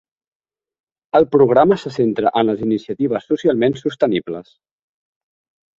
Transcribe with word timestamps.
El 1.19 1.27
programa 1.35 1.77
se 1.83 1.93
centra 1.99 2.33
en 2.41 2.49
les 2.51 2.65
iniciatives 2.69 3.31
socialment 3.35 3.79
sostenibles. 3.85 4.53